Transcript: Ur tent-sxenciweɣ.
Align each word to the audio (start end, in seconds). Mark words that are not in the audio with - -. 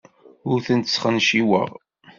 Ur 0.49 0.57
tent-sxenciweɣ. 0.65 1.69